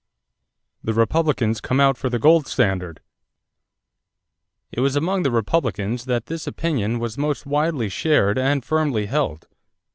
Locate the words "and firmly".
8.39-9.05